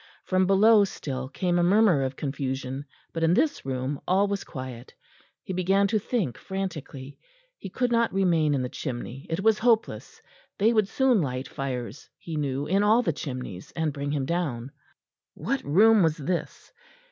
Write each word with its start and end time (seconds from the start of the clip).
From 0.23 0.47
below 0.47 0.83
still 0.83 1.29
came 1.29 1.59
a 1.59 1.63
murmur 1.63 2.01
of 2.01 2.15
confusion; 2.15 2.85
but 3.13 3.21
in 3.21 3.35
this 3.35 3.63
room 3.67 4.01
all 4.07 4.27
was 4.27 4.43
quiet. 4.43 4.95
He 5.43 5.53
began 5.53 5.85
to 5.89 5.99
think 5.99 6.39
frantically. 6.39 7.19
He 7.59 7.69
could 7.69 7.91
not 7.91 8.11
remain 8.11 8.55
in 8.55 8.63
the 8.63 8.67
chimney, 8.69 9.27
it 9.29 9.41
was 9.41 9.59
hopeless; 9.59 10.19
they 10.57 10.73
would 10.73 10.87
soon 10.87 11.21
light 11.21 11.47
fires, 11.47 12.09
he 12.17 12.35
knew, 12.35 12.65
in 12.65 12.81
all 12.81 13.03
the 13.03 13.13
chimneys, 13.13 13.69
and 13.75 13.93
bring 13.93 14.09
him 14.09 14.25
down. 14.25 14.71
What 15.35 15.63
room 15.63 16.01
was 16.01 16.17
this? 16.17 16.73